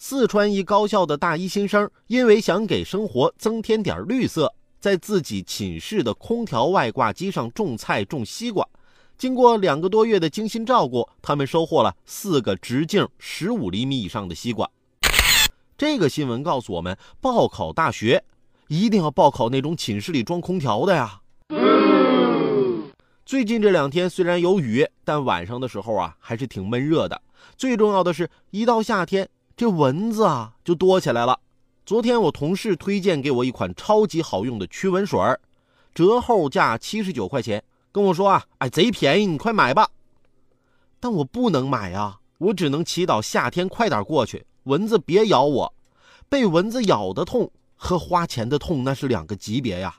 [0.00, 8.66] 四川一高校的大一新生，因为想给生活增添点绿色，在自己寝室的空调外挂机上种菜种西瓜。
[9.16, 14.70] 经过两个多月的精心照顾，他们收获了四个直径十五厘米以上的西瓜。
[15.76, 18.22] 这个新闻告诉我们，报考大学
[18.68, 21.20] 一定要报考那种寝室里装空调的呀。
[23.26, 27.20] 最近这两天虽然有雨，但晚上的时候啊还是挺闷热的。
[27.56, 29.28] 最重要的是，一到夏天，
[29.58, 31.40] 这蚊子啊就多起来了。
[31.84, 35.18] 昨天我同事推荐给我一款超级好用的驱蚊水，
[35.92, 37.60] 折后价七十九块钱。
[37.90, 39.90] 跟我说啊，哎，贼便宜，你快买吧。
[41.00, 45.74] 但我不能买啊，我只能祈祷夏天快点过去，蚊子别咬我。
[46.28, 49.96] 被蚊子咬的痛和花钱的痛那是两个级别呀。